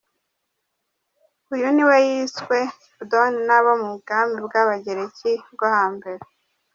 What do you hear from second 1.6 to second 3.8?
niwe yiswe Cupidon n’abo